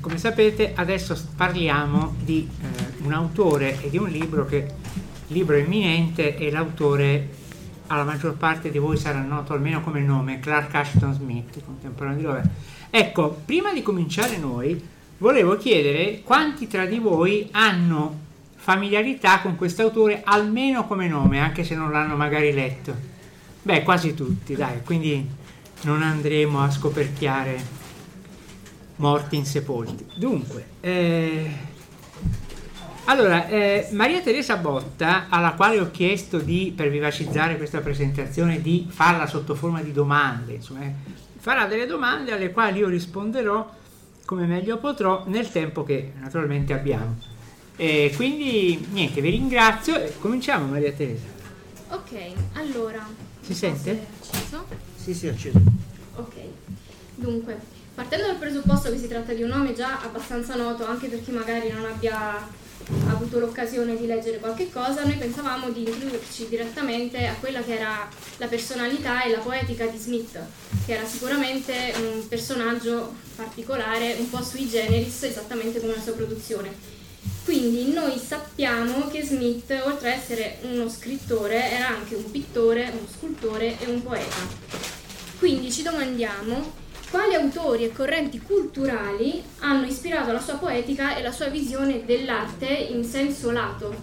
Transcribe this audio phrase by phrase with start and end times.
[0.00, 2.66] come sapete adesso parliamo di eh,
[3.02, 4.66] un autore e di un libro che,
[5.28, 7.28] libro imminente e l'autore
[7.88, 12.24] alla maggior parte di voi sarà noto almeno come nome, Clark Ashton Smith, contemporaneo di
[12.24, 12.48] Robert.
[12.90, 14.80] Ecco, prima di cominciare noi,
[15.18, 21.62] volevo chiedere quanti tra di voi hanno familiarità con questo autore almeno come nome, anche
[21.62, 22.94] se non l'hanno magari letto.
[23.62, 25.28] Beh, quasi tutti, dai, quindi
[25.82, 27.75] non andremo a scoperchiare
[28.96, 30.06] morti insepolti.
[30.14, 31.50] Dunque, eh,
[33.08, 38.86] allora, eh, Maria Teresa Botta, alla quale ho chiesto di, per vivacizzare questa presentazione, di
[38.90, 40.92] farla sotto forma di domande, insomma, eh,
[41.38, 43.70] farà delle domande alle quali io risponderò
[44.24, 47.16] come meglio potrò nel tempo che naturalmente abbiamo.
[47.76, 51.26] E quindi niente, vi ringrazio e cominciamo Maria Teresa.
[51.90, 53.06] Ok, allora.
[53.40, 54.06] Si sente?
[54.18, 54.64] Acceso?
[54.96, 55.60] Sì, sì, acceso.
[56.16, 56.34] Ok,
[57.14, 57.60] dunque,
[57.96, 61.30] partendo dal presupposto che si tratta di un nome già abbastanza noto anche per chi
[61.30, 62.46] magari non abbia
[63.08, 68.06] avuto l'occasione di leggere qualche cosa, noi pensavamo di includerci direttamente a quella che era
[68.36, 70.38] la personalità e la poetica di Smith,
[70.84, 76.70] che era sicuramente un personaggio particolare, un po' sui generis, esattamente come la sua produzione.
[77.44, 83.08] Quindi noi sappiamo che Smith, oltre ad essere uno scrittore, era anche un pittore, uno
[83.10, 84.36] scultore e un poeta.
[85.38, 91.32] Quindi ci domandiamo quali autori e correnti culturali hanno ispirato la sua poetica e la
[91.32, 93.94] sua visione dell'arte in senso lato?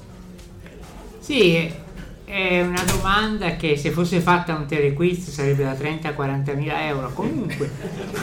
[1.19, 1.72] Sì,
[2.25, 6.86] è una domanda che se fosse fatta un telequiz sarebbe da 30 a 40 mila
[6.86, 7.12] euro.
[7.14, 7.69] Comunque,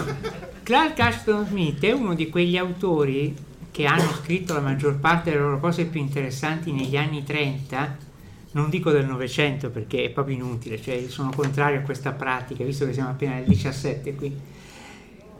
[0.62, 3.34] Clark Ashton Smith è uno di quegli autori
[3.70, 8.08] che hanno scritto la maggior parte delle loro cose più interessanti negli anni 30
[8.52, 12.84] non dico del Novecento perché è proprio inutile, cioè sono contrario a questa pratica, visto
[12.84, 14.36] che siamo appena nel 17 qui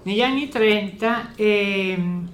[0.03, 2.29] negli anni 30 ehm,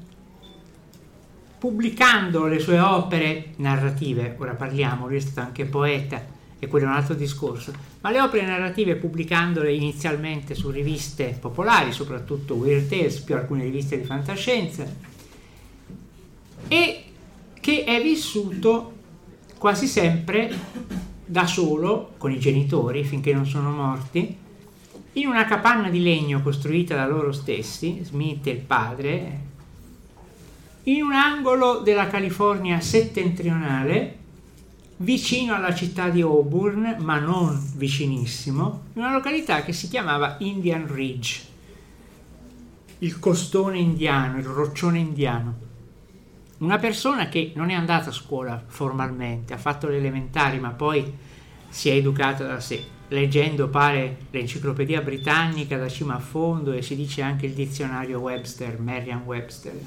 [1.58, 6.88] pubblicando le sue opere narrative, ora parliamo, lui è stato anche poeta e quello è
[6.88, 13.18] un altro discorso, ma le opere narrative pubblicandole inizialmente su riviste popolari, soprattutto Weird Tales,
[13.20, 14.86] più alcune riviste di fantascienza,
[16.68, 17.04] e
[17.60, 18.92] che è vissuto
[19.58, 20.54] quasi sempre
[21.24, 24.44] da solo, con i genitori, finché non sono morti,
[25.16, 29.40] in una capanna di legno costruita da loro stessi, Smith e il padre,
[30.84, 34.18] in un angolo della California settentrionale,
[34.98, 40.86] vicino alla città di Auburn, ma non vicinissimo, in una località che si chiamava Indian
[40.92, 41.44] Ridge,
[42.98, 45.64] il costone indiano, il roccione indiano.
[46.58, 51.10] Una persona che non è andata a scuola formalmente, ha fatto le elementari, ma poi
[51.68, 56.96] si è educata da sé leggendo pare l'enciclopedia britannica da cima a fondo e si
[56.96, 59.78] dice anche il dizionario Webster, Merriam Webster.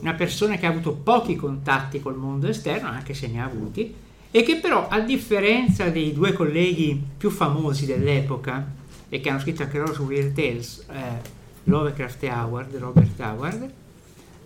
[0.00, 3.94] Una persona che ha avuto pochi contatti col mondo esterno, anche se ne ha avuti,
[4.30, 8.74] e che però a differenza dei due colleghi più famosi dell'epoca
[9.08, 11.34] e che hanno scritto anche loro su Weird Tales, eh,
[11.64, 13.70] Lovecraft e Howard, Robert Howard,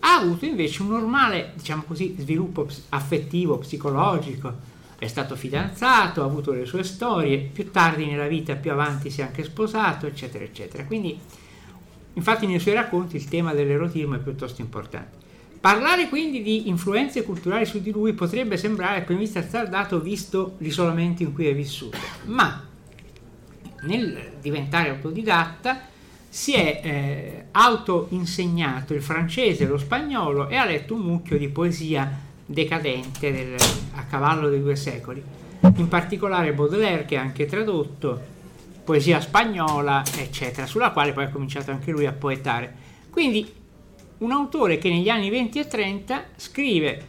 [0.00, 4.54] ha avuto invece un normale, diciamo così, sviluppo affettivo, psicologico,
[5.00, 9.23] è stato fidanzato, ha avuto le sue storie, più tardi nella vita, più avanti si
[9.23, 10.85] è anche sposato, eccetera, eccetera.
[10.85, 11.19] Quindi,
[12.12, 15.17] infatti nei suoi racconti il tema dell'erotismo è piuttosto importante.
[15.58, 20.56] Parlare quindi di influenze culturali su di lui potrebbe sembrare a prima vista azzardato visto
[20.58, 22.62] l'isolamento in cui è vissuto, ma
[23.81, 25.81] nel diventare autodidatta
[26.29, 32.29] si è eh, autoinsegnato il francese lo spagnolo e ha letto un mucchio di poesia
[32.50, 33.55] decadente del,
[33.94, 35.23] a cavallo dei due secoli.
[35.76, 38.20] In particolare Baudelaire, che ha anche tradotto,
[38.85, 42.75] poesia spagnola, eccetera, sulla quale poi ha cominciato anche lui a poetare.
[43.11, 43.52] Quindi
[44.19, 47.06] un autore che negli anni 20 e 30 scrive,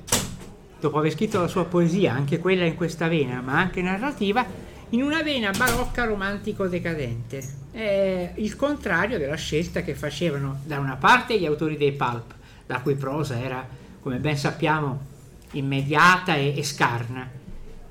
[0.79, 4.45] dopo aver scritto la sua poesia, anche quella in questa vena, ma anche narrativa,
[4.89, 7.59] in una vena barocca romantico-decadente.
[7.71, 12.33] È il contrario della scelta che facevano da una parte gli autori dei pulp,
[12.67, 13.65] la cui prosa era,
[14.01, 15.09] come ben sappiamo,
[15.51, 17.29] immediata e, e scarna,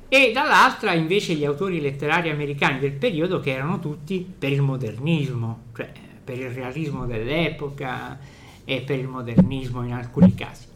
[0.09, 5.65] e dall'altra invece gli autori letterari americani del periodo che erano tutti per il modernismo,
[5.75, 5.93] cioè
[6.25, 8.19] per il realismo dell'epoca
[8.65, 10.67] e per il modernismo in alcuni casi.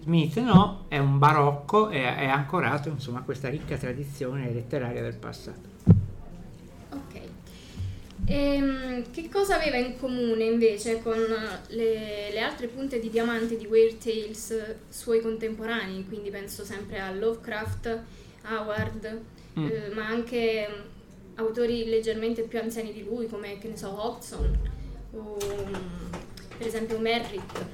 [0.00, 5.16] Smith no, è un barocco e è ancorato insomma a questa ricca tradizione letteraria del
[5.16, 5.75] passato.
[8.28, 13.56] E, ehm, che cosa aveva in comune invece con le, le, altre punte di diamante
[13.56, 16.04] di Weird Tales suoi contemporanei?
[16.06, 18.02] Quindi penso sempre a Lovecraft,
[18.48, 19.20] Howard,
[19.58, 19.66] mm.
[19.66, 20.68] eh, ma anche
[21.36, 24.58] autori leggermente più anziani di lui come, che ne so, Hodgson
[25.12, 25.36] o
[26.56, 27.64] per esempio Merritt.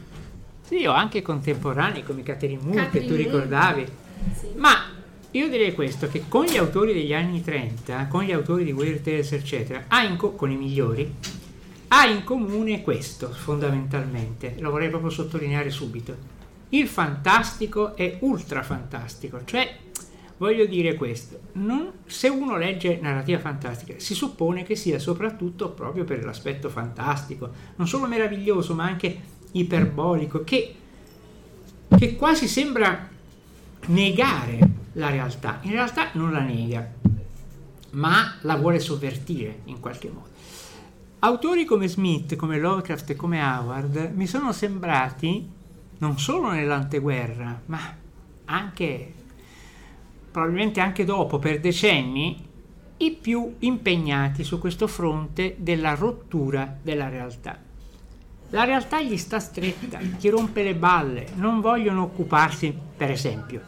[0.60, 3.86] Sì, o anche contemporanei come Catherine Moore Catherine che tu ricordavi.
[4.34, 4.48] Sì.
[4.54, 4.91] Ma
[5.32, 9.02] io direi questo, che con gli autori degli anni 30, con gli autori di Weird
[9.02, 9.86] Tales, eccetera,
[10.16, 11.10] co- con i migliori,
[11.88, 16.14] ha in comune questo, fondamentalmente, lo vorrei proprio sottolineare subito.
[16.70, 19.74] Il fantastico è ultra fantastico, cioè,
[20.36, 26.04] voglio dire questo, non- se uno legge narrativa fantastica, si suppone che sia soprattutto proprio
[26.04, 29.20] per l'aspetto fantastico, non solo meraviglioso, ma anche
[29.52, 30.74] iperbolico, che
[31.98, 33.08] che quasi sembra
[33.86, 34.58] negare
[34.94, 35.58] la realtà.
[35.62, 36.90] In realtà non la nega,
[37.90, 40.30] ma la vuole sovvertire in qualche modo.
[41.20, 45.48] Autori come Smith, come Lovecraft e come Howard mi sono sembrati,
[45.98, 47.96] non solo nell'anteguerra, ma
[48.46, 49.12] anche,
[50.30, 52.50] probabilmente anche dopo, per decenni,
[52.96, 57.58] i più impegnati su questo fronte della rottura della realtà.
[58.50, 63.62] La realtà gli sta stretta, ti rompe le balle, non vogliono occuparsi, per esempio,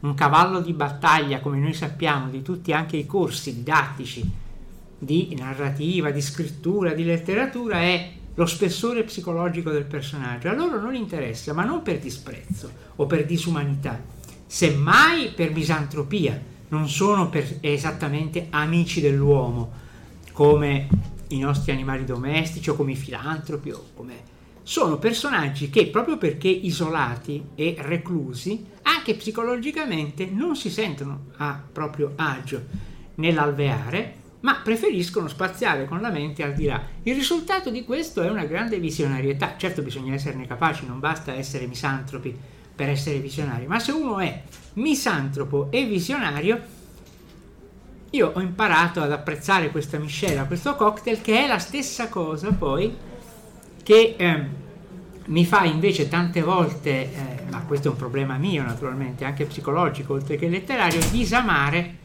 [0.00, 4.30] un cavallo di battaglia, come noi sappiamo, di tutti anche i corsi didattici
[4.98, 10.48] di narrativa, di scrittura, di letteratura, è lo spessore psicologico del personaggio.
[10.48, 14.00] A loro non interessa, ma non per disprezzo o per disumanità,
[14.46, 19.86] semmai per misantropia, non sono per esattamente amici dell'uomo,
[20.32, 20.88] come
[21.28, 26.48] i nostri animali domestici o come i filantropi o come sono personaggi che proprio perché
[26.48, 28.66] isolati e reclusi,
[29.08, 32.62] anche psicologicamente non si sentono a proprio agio
[33.14, 36.80] nell'alveare, ma preferiscono spaziare con la mente al di là.
[37.04, 39.54] Il risultato di questo è una grande visionarietà.
[39.56, 42.36] Certo bisogna esserne capaci, non basta essere misantropi
[42.76, 44.42] per essere visionari, ma se uno è
[44.74, 46.60] misantropo e visionario,
[48.10, 52.94] io ho imparato ad apprezzare questa miscela, questo cocktail, che è la stessa cosa poi
[53.82, 54.66] che eh,
[55.28, 60.14] mi fa invece tante volte, eh, ma questo è un problema mio naturalmente, anche psicologico
[60.14, 61.96] oltre che letterario, disamare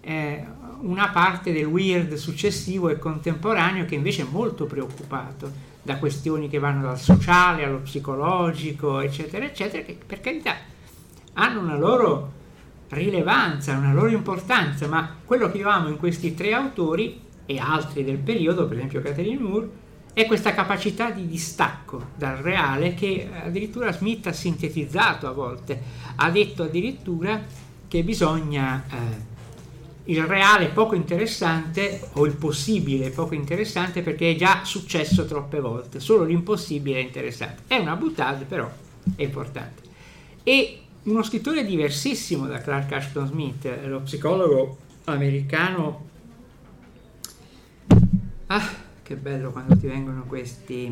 [0.00, 0.44] eh,
[0.80, 6.58] una parte del weird successivo e contemporaneo che invece è molto preoccupato da questioni che
[6.58, 10.56] vanno dal sociale allo psicologico, eccetera, eccetera, che per carità
[11.34, 12.32] hanno una loro
[12.88, 18.04] rilevanza, una loro importanza, ma quello che io amo in questi tre autori e altri
[18.04, 19.68] del periodo, per esempio Catherine Moore,
[20.14, 25.82] è questa capacità di distacco dal reale che addirittura Smith ha sintetizzato a volte,
[26.14, 27.42] ha detto addirittura
[27.88, 29.32] che bisogna eh,
[30.04, 35.98] il reale poco interessante o il possibile poco interessante perché è già successo troppe volte,
[35.98, 37.62] solo l'impossibile è interessante.
[37.66, 38.70] È una buttata però
[39.16, 39.82] è importante.
[40.44, 46.08] E uno scrittore diversissimo da Clark Ashton Smith, lo psicologo americano.
[48.46, 50.90] Ah, che bello quando ti vengono questi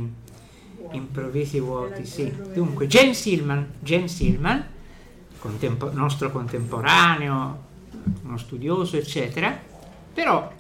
[0.93, 2.33] improvvisi vuoti, sì.
[2.53, 4.65] Dunque, James Hillman, James Hillman
[5.39, 7.65] contempo- nostro contemporaneo,
[8.23, 9.59] uno studioso, eccetera,
[10.13, 10.53] però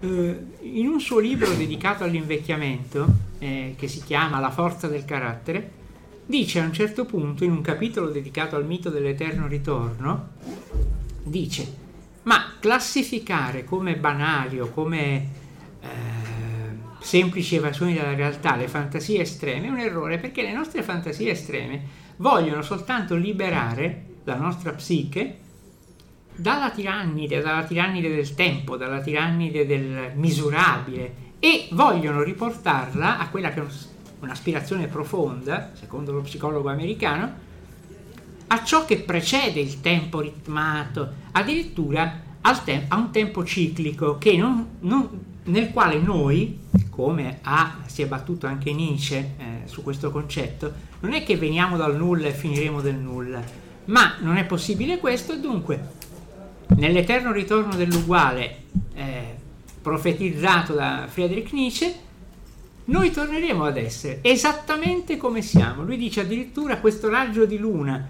[0.00, 3.06] eh, in un suo libro dedicato all'invecchiamento,
[3.38, 5.72] eh, che si chiama La forza del carattere,
[6.26, 10.28] dice a un certo punto, in un capitolo dedicato al mito dell'eterno ritorno,
[11.22, 11.86] dice,
[12.24, 15.37] ma classificare come banali o come
[17.00, 21.82] semplici evasioni dalla realtà le fantasie estreme è un errore perché le nostre fantasie estreme
[22.16, 25.38] vogliono soltanto liberare la nostra psiche
[26.34, 33.50] dalla tirannide, dalla tirannide del tempo, dalla tirannide del misurabile e vogliono riportarla a quella
[33.50, 33.64] che è
[34.20, 37.46] un'aspirazione profonda, secondo lo psicologo americano,
[38.48, 42.26] a ciò che precede il tempo ritmato, addirittura
[42.64, 46.58] te- a un tempo ciclico non, non, nel quale noi,
[46.98, 51.76] come ha, si è battuto anche Nietzsche eh, su questo concetto, non è che veniamo
[51.76, 53.40] dal nulla e finiremo del nulla,
[53.84, 55.90] ma non è possibile questo e dunque
[56.74, 58.62] nell'eterno ritorno dell'uguale
[58.94, 59.36] eh,
[59.80, 61.94] profetizzato da Friedrich Nietzsche,
[62.86, 65.84] noi torneremo ad essere esattamente come siamo.
[65.84, 68.08] Lui dice addirittura questo raggio di luna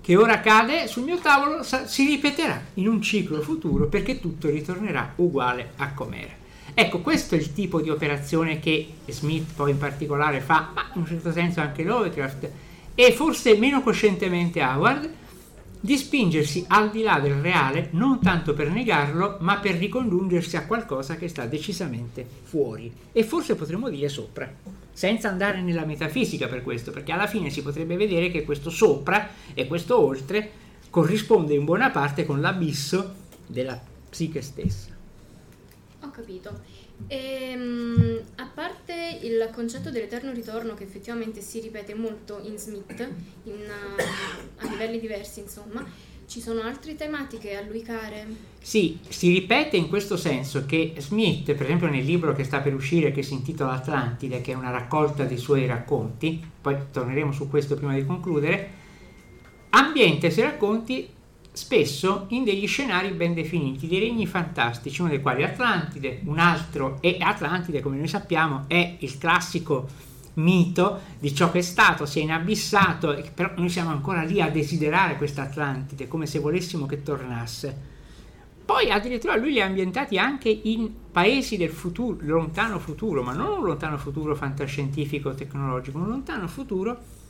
[0.00, 5.14] che ora cade sul mio tavolo si ripeterà in un ciclo futuro perché tutto ritornerà
[5.16, 6.41] uguale a com'era.
[6.74, 11.02] Ecco, questo è il tipo di operazione che Smith poi in particolare fa, ma in
[11.02, 12.50] un certo senso anche Lovecraft
[12.94, 15.10] e forse meno coscientemente Howard,
[15.84, 20.64] di spingersi al di là del reale non tanto per negarlo, ma per ricongiungersi a
[20.64, 24.48] qualcosa che sta decisamente fuori e forse potremmo dire sopra,
[24.92, 29.28] senza andare nella metafisica per questo, perché alla fine si potrebbe vedere che questo sopra
[29.52, 30.50] e questo oltre
[30.88, 33.14] corrisponde in buona parte con l'abisso
[33.46, 34.91] della psiche stessa.
[36.22, 36.60] Capito.
[37.08, 43.00] E, ehm, a parte il concetto dell'eterno ritorno che effettivamente si ripete molto in Smith,
[43.44, 45.84] in, uh, a livelli diversi insomma,
[46.28, 48.24] ci sono altre tematiche a lui care?
[48.60, 52.72] Sì, si ripete in questo senso che Smith, per esempio nel libro che sta per
[52.72, 57.48] uscire che si intitola Atlantide, che è una raccolta dei suoi racconti, poi torneremo su
[57.50, 58.70] questo prima di concludere,
[59.70, 61.08] ambienta i suoi racconti
[61.52, 66.38] spesso in degli scenari ben definiti, dei regni fantastici, uno dei quali è Atlantide, un
[66.38, 69.86] altro è Atlantide, come noi sappiamo, è il classico
[70.34, 74.48] mito di ciò che è stato, si è inabissato, però noi siamo ancora lì a
[74.48, 77.90] desiderare questa Atlantide, come se volessimo che tornasse.
[78.64, 83.58] Poi addirittura lui li ha ambientati anche in paesi del futuro, lontano futuro, ma non
[83.58, 87.20] un lontano futuro fantascientifico tecnologico, un lontano futuro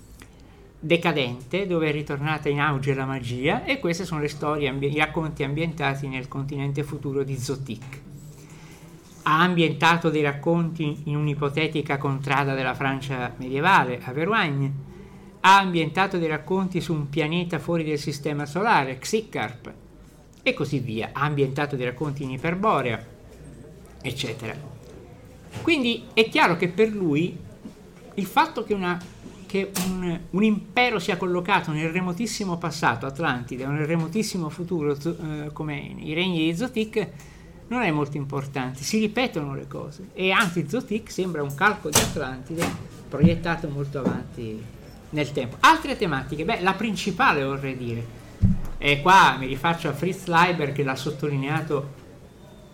[0.85, 5.45] decadente dove è ritornata in auge la magia e queste sono le storie, i racconti
[5.45, 8.01] ambientati nel continente futuro di Zotic.
[9.23, 14.73] Ha ambientato dei racconti in un'ipotetica contrada della Francia medievale, a Verognes,
[15.45, 19.73] ha ambientato dei racconti su un pianeta fuori del sistema solare, Xicarp,
[20.43, 23.07] e così via, ha ambientato dei racconti in Iperborea,
[24.03, 24.55] eccetera.
[25.63, 27.39] Quindi è chiaro che per lui
[28.15, 29.01] il fatto che, una,
[29.53, 35.51] che un, un, impero sia collocato nel remotissimo passato, Atlantide, o nel remotissimo futuro, eh,
[35.53, 37.09] come i regni di Zotic,
[37.69, 40.09] non è molto importante, si ripetono le cose.
[40.15, 42.65] E anzi Zotic sembra un calco di Atlantide
[43.11, 44.59] proiettato molto avanti
[45.11, 45.59] nel tempo.
[45.61, 48.07] Altre tematiche, beh, la principale vorrei dire,
[48.79, 51.93] e qua mi rifaccio a Fritz Leiber che l'ha sottolineato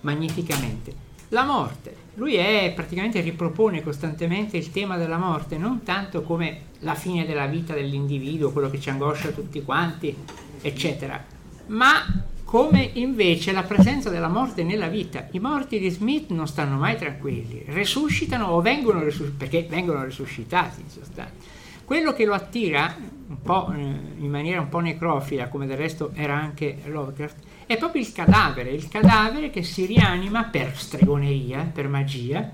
[0.02, 0.94] magnificamente,
[1.30, 1.97] la morte.
[2.18, 7.46] Lui è, praticamente ripropone costantemente il tema della morte, non tanto come la fine della
[7.46, 10.16] vita dell'individuo, quello che ci angoscia tutti quanti,
[10.60, 11.24] eccetera,
[11.66, 15.28] ma come invece la presenza della morte nella vita.
[15.30, 20.80] I morti di Smith non stanno mai tranquilli, resuscitano o vengono resuscitati, perché vengono resuscitati
[20.80, 21.46] in sostanza.
[21.84, 22.96] Quello che lo attira,
[23.28, 27.36] un po', eh, in maniera un po' necrofila, come del resto era anche Lovecraft,
[27.68, 32.50] è proprio il cadavere, il cadavere che si rianima per stregoneria, per magia,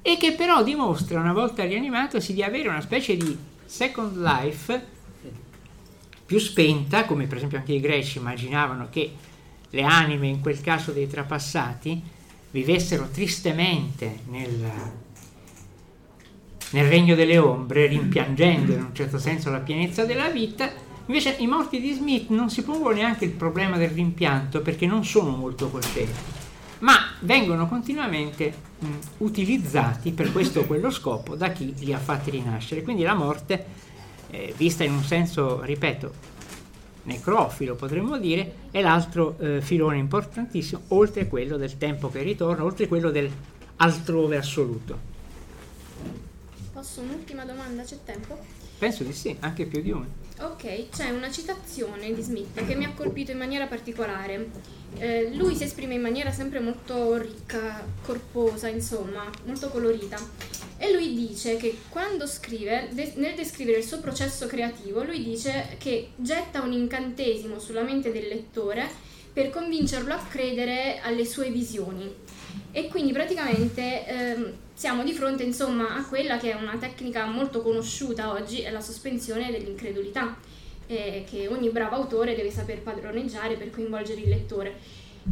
[0.00, 4.86] e che però dimostra una volta rianimato di avere una specie di second life
[6.24, 9.12] più spenta, come per esempio anche i greci immaginavano che
[9.68, 12.00] le anime, in quel caso dei trapassati,
[12.52, 14.70] vivessero tristemente nel,
[16.70, 20.81] nel regno delle ombre, rimpiangendo in un certo senso la pienezza della vita,
[21.12, 25.04] invece i morti di Smith non si pongono neanche il problema del rimpianto perché non
[25.04, 26.16] sono molto colpevoli,
[26.78, 28.86] ma vengono continuamente mh,
[29.18, 32.82] utilizzati per questo o quello scopo da chi li ha fatti rinascere.
[32.82, 33.64] Quindi la morte
[34.30, 36.30] eh, vista in un senso, ripeto,
[37.02, 42.88] necrofilo potremmo dire, e l'altro eh, filone importantissimo, oltre quello del tempo che ritorna, oltre
[42.88, 43.30] quello del
[43.76, 45.10] altrove assoluto.
[46.72, 48.61] Posso un'ultima domanda, c'è tempo?
[48.82, 50.08] Penso di sì, anche più di una.
[50.40, 54.50] Ok, c'è una citazione di Smith che mi ha colpito in maniera particolare.
[54.98, 60.18] Eh, lui si esprime in maniera sempre molto ricca, corposa, insomma, molto colorita.
[60.78, 65.76] E lui dice che quando scrive, de- nel descrivere il suo processo creativo, lui dice
[65.78, 68.90] che getta un incantesimo sulla mente del lettore
[69.32, 72.12] per convincerlo a credere alle sue visioni.
[72.72, 77.62] E quindi praticamente ehm, siamo di fronte insomma a quella che è una tecnica molto
[77.62, 80.34] conosciuta oggi, è la sospensione dell'incredulità,
[80.88, 84.74] eh, che ogni bravo autore deve saper padroneggiare per coinvolgere il lettore.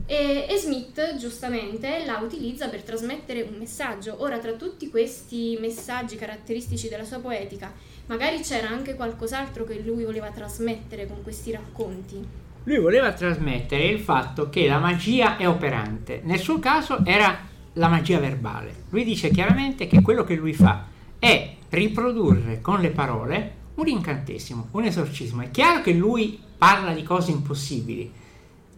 [0.07, 4.15] E, e, Smith giustamente la utilizza per trasmettere un messaggio.
[4.19, 7.73] Ora, tra tutti questi messaggi caratteristici della sua poetica,
[8.07, 12.25] magari c'era anche qualcos'altro che lui voleva trasmettere con questi racconti.
[12.63, 16.21] Lui voleva trasmettere il fatto che la magia è operante.
[16.23, 18.85] Nel suo caso era la magia verbale.
[18.91, 20.87] Lui dice chiaramente che quello che lui fa
[21.19, 25.43] è riprodurre con le parole un incantesimo, un esorcismo.
[25.43, 28.13] È chiaro che lui parla di cose impossibili,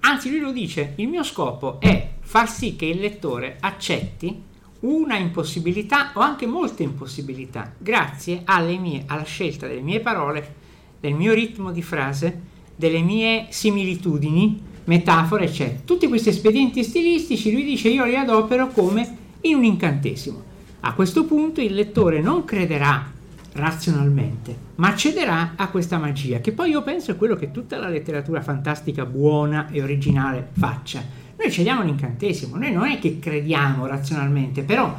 [0.04, 4.42] Anzi, lui lo dice, il mio scopo è far sì che il lettore accetti
[4.80, 8.42] una impossibilità o anche molte impossibilità grazie
[8.80, 10.54] mie, alla scelta delle mie parole,
[10.98, 12.40] del mio ritmo di frase,
[12.74, 15.80] delle mie similitudini, metafore, eccetera.
[15.84, 20.42] Tutti questi espedienti stilistici lui dice io li adopero come in un incantesimo.
[20.80, 23.10] A questo punto il lettore non crederà
[23.54, 27.88] razionalmente, ma cederà a questa magia, che poi io penso è quello che tutta la
[27.88, 31.04] letteratura fantastica buona e originale faccia.
[31.38, 34.94] Noi cediamo l'incantesimo, noi non è che crediamo razionalmente, però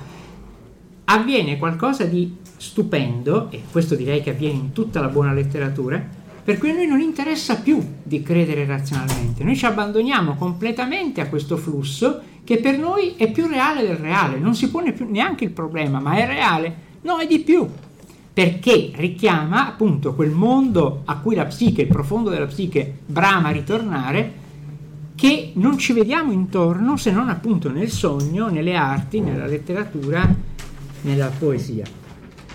[1.06, 6.58] avviene qualcosa di stupendo, e questo direi che avviene in tutta la buona letteratura, per
[6.58, 11.56] cui a noi non interessa più di credere razionalmente, noi ci abbandoniamo completamente a questo
[11.56, 15.52] flusso che per noi è più reale del reale, non si pone più neanche il
[15.52, 16.76] problema, ma è reale?
[17.04, 17.66] No, è di più,
[18.34, 24.42] perché richiama appunto quel mondo a cui la psiche, il profondo della psiche, brama ritornare,
[25.16, 30.28] che non ci vediamo intorno se non appunto nel sogno, nelle arti, nella letteratura,
[31.02, 32.03] nella poesia.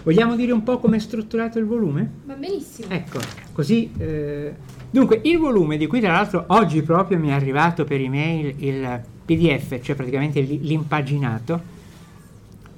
[0.08, 2.10] Vogliamo dire un po' come è strutturato il volume?
[2.24, 2.88] Va benissimo.
[2.88, 3.18] Ecco,
[3.52, 3.92] così...
[3.98, 4.54] Eh,
[4.88, 9.02] dunque, il volume di cui tra l'altro oggi proprio mi è arrivato per email il
[9.26, 11.60] PDF, cioè praticamente l'impaginato,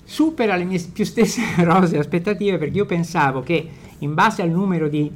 [0.02, 3.64] supera le mie più stesse rose aspettative perché io pensavo che
[3.98, 5.08] in base al numero di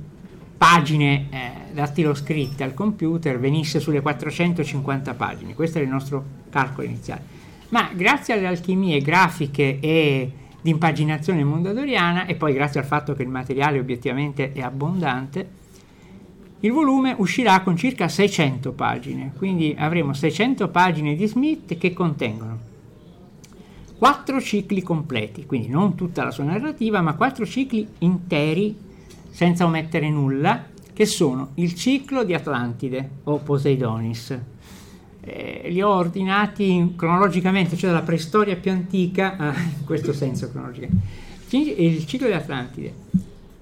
[0.56, 7.22] pagine eh, dattiloscritte al computer venisse sulle 450 pagine, questo era il nostro calcolo iniziale.
[7.70, 10.30] Ma grazie alle alchimie grafiche e
[10.64, 15.48] di impaginazione mondadoriana e poi grazie al fatto che il materiale obiettivamente è abbondante,
[16.60, 22.72] il volume uscirà con circa 600 pagine, quindi avremo 600 pagine di Smith che contengono
[23.98, 28.74] quattro cicli completi, quindi non tutta la sua narrativa, ma quattro cicli interi
[29.28, 34.38] senza omettere nulla, che sono il ciclo di Atlantide o Poseidonis.
[35.26, 41.22] Eh, li ho ordinati cronologicamente, cioè dalla preistoria più antica, ah, in questo senso cronologicamente.
[41.56, 42.94] Il ciclo di Atlantide,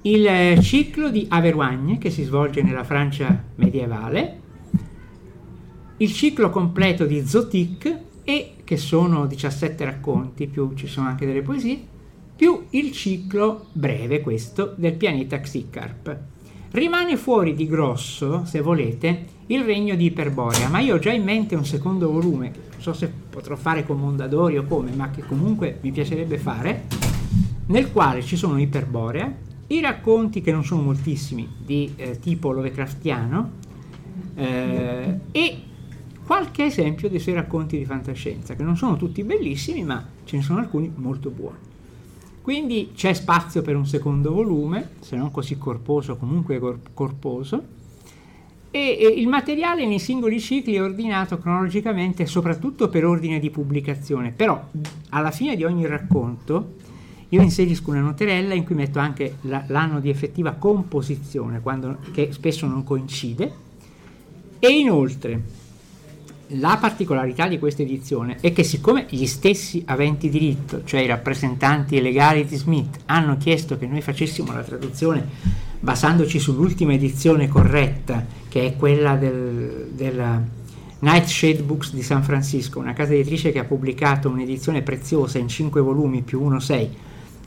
[0.02, 4.40] il eh, ciclo di Averroigne che si svolge nella Francia medievale,
[5.98, 11.42] il ciclo completo di Zotic e che sono 17 racconti, più ci sono anche delle
[11.42, 11.80] poesie,
[12.34, 16.18] più il ciclo breve, questo, del pianeta Xicarp.
[16.72, 21.24] Rimane fuori di grosso, se volete, il regno di Iperborea, ma io ho già in
[21.24, 25.22] mente un secondo volume, non so se potrò fare con Mondadori o come, ma che
[25.26, 26.86] comunque mi piacerebbe fare,
[27.66, 33.50] nel quale ci sono Iperborea, i racconti che non sono moltissimi, di eh, tipo Lovecraftiano,
[34.36, 35.62] eh, e
[36.24, 40.42] qualche esempio dei suoi racconti di fantascienza, che non sono tutti bellissimi, ma ce ne
[40.42, 41.70] sono alcuni molto buoni.
[42.40, 46.58] Quindi c'è spazio per un secondo volume, se non così corposo, comunque
[46.94, 47.80] corposo,
[48.72, 54.32] e, e il materiale nei singoli cicli è ordinato cronologicamente soprattutto per ordine di pubblicazione,
[54.32, 54.60] però
[55.10, 56.80] alla fine di ogni racconto
[57.28, 62.30] io inserisco una noterella in cui metto anche la, l'anno di effettiva composizione, quando, che
[62.32, 63.52] spesso non coincide,
[64.58, 65.60] e inoltre
[66.56, 72.00] la particolarità di questa edizione è che siccome gli stessi aventi diritto, cioè i rappresentanti
[72.00, 75.26] legali di Smith, hanno chiesto che noi facessimo la traduzione
[75.82, 80.40] basandoci sull'ultima edizione corretta, che è quella del, della
[81.00, 85.80] Nightshade Books di San Francisco, una casa editrice che ha pubblicato un'edizione preziosa in 5
[85.80, 86.88] volumi più 1-6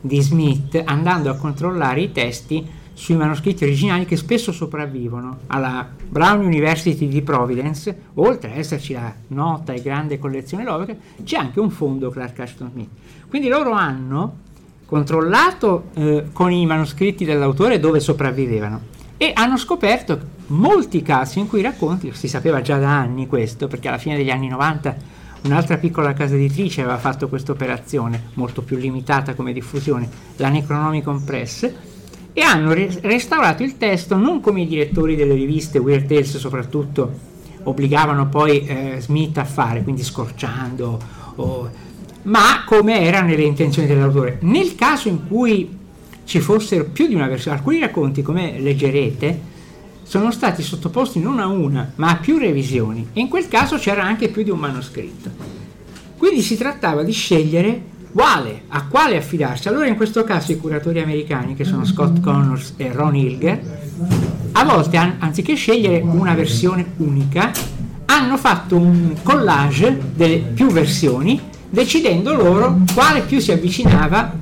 [0.01, 6.43] di Smith, andando a controllare i testi sui manoscritti originali che spesso sopravvivono alla Brown
[6.45, 11.69] University di Providence, oltre ad esserci la nota e grande collezione Lovecraft, c'è anche un
[11.69, 12.89] fondo Clark Ashton Smith.
[13.29, 14.43] Quindi loro hanno
[14.85, 18.93] controllato eh, con i manoscritti dell'autore dove sopravvivevano.
[19.17, 23.67] E hanno scoperto molti casi in cui i racconti, si sapeva già da anni questo,
[23.67, 24.95] perché alla fine degli anni 90
[25.43, 31.23] un'altra piccola casa editrice aveva fatto questa operazione, molto più limitata come diffusione, la Necronomicon
[31.23, 31.71] Press,
[32.33, 37.33] e hanno re- restaurato il testo non come i direttori delle riviste Weird Tales soprattutto
[37.63, 40.99] obbligavano poi eh, Smith a fare, quindi scorciando,
[41.35, 41.69] o,
[42.25, 44.37] ma come era nelle intenzioni dell'autore.
[44.41, 45.77] Nel caso in cui
[46.25, 49.53] ci fossero più di una versione, alcuni racconti, come leggerete,
[50.03, 54.03] sono stati sottoposti non a una, ma a più revisioni, e in quel caso c'era
[54.03, 55.29] anche più di un manoscritto.
[56.17, 59.67] Quindi si trattava di scegliere quale, a quale affidarsi.
[59.67, 63.61] Allora in questo caso i curatori americani, che sono Scott Connors e Ron Hilger,
[64.53, 67.51] a volte an- anziché scegliere una versione unica,
[68.05, 71.39] hanno fatto un collage delle più versioni,
[71.75, 74.33] decidendo loro quale più si avvicinava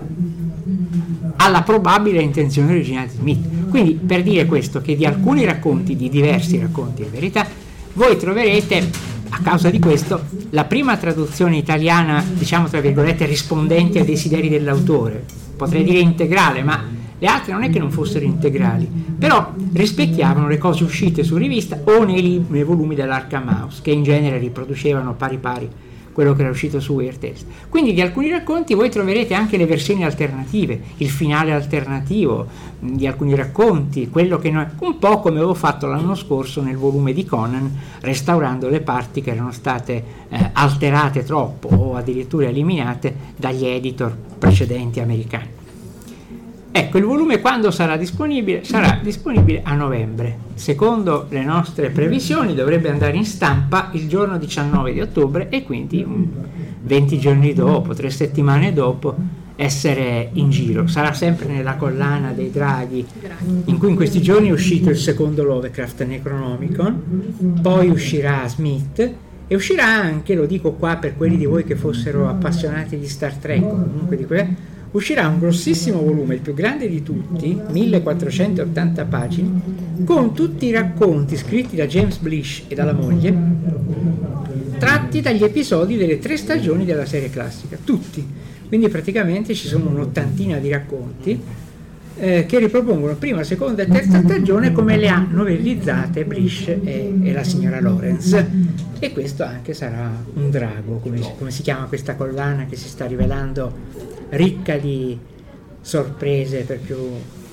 [1.38, 3.70] alla probabile intenzione originale di Smith.
[3.70, 7.48] Quindi per dire questo, che di alcuni racconti, di diversi racconti in verità,
[7.94, 8.88] voi troverete
[9.30, 15.26] a causa di questo la prima traduzione italiana, diciamo tra virgolette, rispondente ai desideri dell'autore,
[15.58, 16.86] potrei dire integrale, ma
[17.18, 21.80] le altre non è che non fossero integrali, però rispecchiavano le cose uscite su rivista
[21.84, 25.70] o nei, nei volumi dell'Arkham House, che in genere riproducevano pari pari
[26.14, 27.34] quello che era uscito su Weird.
[27.70, 32.48] Quindi di alcuni racconti voi troverete anche le versioni alternative, il finale alternativo
[32.80, 37.14] di alcuni racconti, quello che noi, un po' come avevo fatto l'anno scorso nel volume
[37.14, 37.70] di Conan,
[38.02, 45.00] restaurando le parti che erano state eh, alterate troppo o addirittura eliminate dagli editor precedenti
[45.00, 45.62] americani.
[46.76, 48.64] Ecco, il volume quando sarà disponibile?
[48.64, 50.38] Sarà disponibile a novembre.
[50.56, 56.04] Secondo le nostre previsioni dovrebbe andare in stampa il giorno 19 di ottobre e quindi
[56.82, 59.16] 20 giorni dopo, tre settimane dopo,
[59.56, 60.88] essere in giro.
[60.88, 63.06] Sarà sempre nella collana dei draghi
[63.66, 69.12] in cui in questi giorni è uscito il secondo Lovecraft Necronomicon, poi uscirà Smith
[69.46, 73.36] e uscirà anche, lo dico qua per quelli di voi che fossero appassionati di Star
[73.36, 79.06] Trek o comunque di quelle uscirà un grossissimo volume, il più grande di tutti, 1480
[79.06, 79.62] pagine,
[80.06, 83.36] con tutti i racconti scritti da James Blish e dalla moglie,
[84.78, 88.26] tratti dagli episodi delle tre stagioni della serie classica, tutti.
[88.68, 91.40] Quindi praticamente ci sono un'ottantina di racconti
[92.18, 97.34] eh, che ripropongono prima, seconda e terza stagione come le ha novellizzate Blish e, e
[97.34, 98.48] la signora Lawrence.
[99.00, 103.06] E questo anche sarà un drago, come, come si chiama questa collana che si sta
[103.06, 103.72] rivelando
[104.30, 105.18] ricca di
[105.82, 106.98] sorprese per più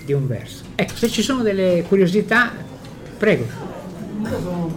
[0.05, 0.64] di un verso.
[0.75, 2.53] Ecco, se ci sono delle curiosità,
[3.18, 3.44] prego.
[4.23, 4.73] Io sono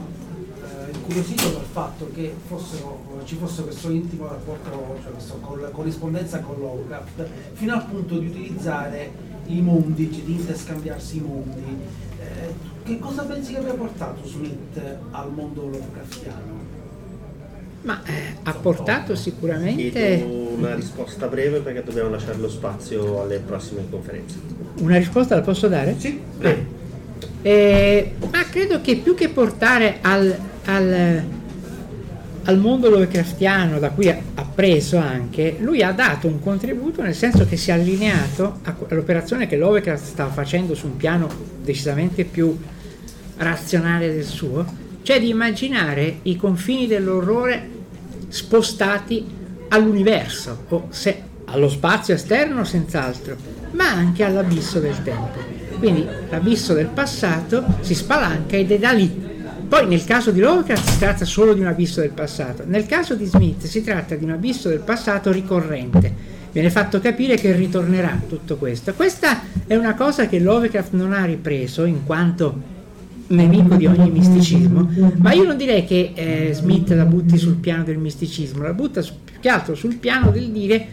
[0.61, 5.35] eh, incuriosito dal fatto che fossero, ci fosse questo intimo rapporto, cioè questa
[5.71, 11.77] corrispondenza con Lovecraft, fino al punto di utilizzare i mondi, cioè di interscambiarsi i mondi.
[12.19, 14.79] Eh, che cosa pensi che abbia portato Smith
[15.11, 16.61] al mondo Lovecraftiano?
[17.83, 19.91] Ma eh, ha portato sicuramente...
[19.91, 24.37] Chiedo una risposta breve perché dobbiamo lasciare lo spazio alle prossime conferenze.
[24.79, 25.95] Una risposta la posso dare?
[25.97, 26.19] Sì.
[26.41, 26.55] Ah.
[27.41, 30.33] Eh, ma credo che più che portare al,
[30.65, 31.23] al,
[32.43, 37.45] al mondo Lovecraftiano, da cui ha preso anche, lui ha dato un contributo nel senso
[37.45, 41.27] che si è allineato all'operazione che Lovecraft stava facendo su un piano
[41.61, 42.57] decisamente più
[43.37, 44.65] razionale del suo,
[45.01, 47.69] cioè di immaginare i confini dell'orrore
[48.29, 49.25] spostati
[49.69, 53.35] all'universo, o se, allo spazio esterno senz'altro,
[53.71, 55.39] ma anche all'abisso del tempo.
[55.79, 59.31] Quindi l'abisso del passato si spalanca ed è da lì.
[59.73, 63.15] Poi nel caso di Lovecraft si tratta solo di un abisso del passato, nel caso
[63.15, 66.13] di Smith si tratta di un abisso del passato ricorrente.
[66.51, 68.93] Viene fatto capire che ritornerà tutto questo.
[68.93, 72.55] Questa è una cosa che Lovecraft non ha ripreso in quanto
[73.29, 77.83] nemico di ogni misticismo, ma io non direi che eh, Smith la butti sul piano
[77.83, 80.87] del misticismo, la butta più che altro sul piano del dire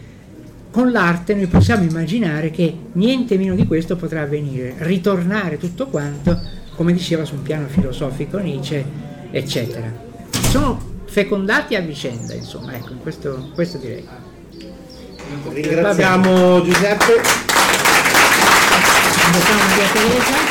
[0.71, 6.60] con l'arte noi possiamo immaginare che niente meno di questo potrà avvenire, ritornare tutto quanto,
[6.81, 8.83] come diceva su un piano filosofico Nietzsche,
[9.29, 9.93] eccetera.
[10.49, 14.03] Sono fecondati a vicenda, insomma, ecco, questo, questo direi.
[15.47, 17.21] Ringraziamo Giuseppe.
[19.13, 20.50] Ringraziamo Maria Teresa.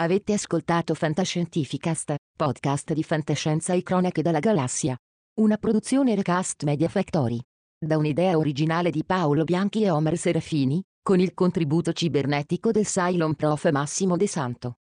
[0.00, 4.96] Avete ascoltato Fantascientificast, podcast di fantascienza e cronache dalla galassia.
[5.40, 7.38] Una produzione Recast Media Factory.
[7.78, 13.34] Da un'idea originale di Paolo Bianchi e Omer Serafini, con il contributo cibernetico del Cylon
[13.34, 14.76] Prof Massimo De Santo.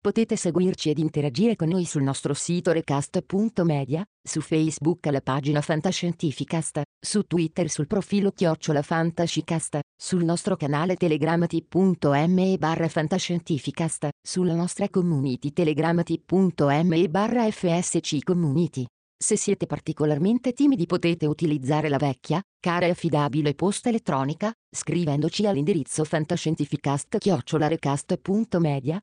[0.00, 6.82] Potete seguirci ed interagire con noi sul nostro sito recast.media, su Facebook alla pagina Fantascientificast,
[7.00, 15.52] su Twitter sul profilo Chiocciola Fantascicast, sul nostro canale telegramati.me barra Fantascientificast, sulla nostra community
[15.52, 18.84] telegramati.me barra FSC Community.
[19.16, 26.04] Se siete particolarmente timidi potete utilizzare la vecchia, cara e affidabile posta elettronica, scrivendoci all'indirizzo
[26.04, 29.00] fantascientificast-media,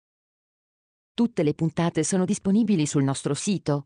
[1.18, 3.86] Tutte le puntate sono disponibili sul nostro sito,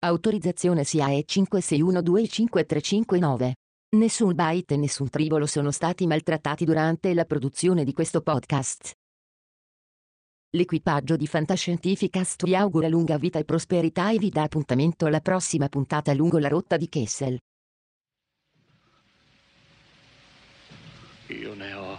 [0.00, 3.50] Autorizzazione SIAE 56125359.
[3.96, 8.92] Nessun byte e nessun tribolo sono stati maltrattati durante la produzione di questo podcast.
[10.50, 15.68] L'equipaggio di Fantascientificast vi augura lunga vita e prosperità e vi dà appuntamento alla prossima
[15.68, 17.36] puntata lungo la rotta di Kessel.
[21.26, 21.98] Io ne ho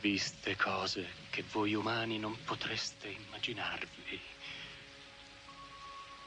[0.00, 4.31] viste cose che voi umani non potreste immaginarvi.